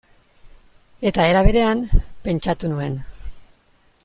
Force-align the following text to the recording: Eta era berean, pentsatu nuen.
Eta 1.09 1.27
era 1.33 1.43
berean, 1.49 1.85
pentsatu 2.29 2.73
nuen. 2.73 3.01